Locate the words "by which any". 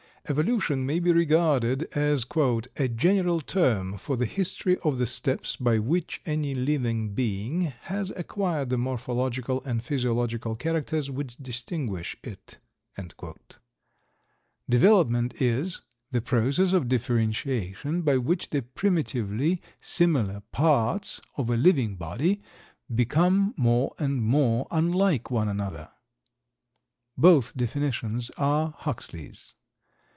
5.57-6.53